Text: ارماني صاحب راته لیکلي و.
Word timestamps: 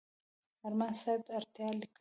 ارماني 0.65 0.95
صاحب 1.01 1.21
راته 1.33 1.63
لیکلي 1.79 1.87
و. 1.87 1.89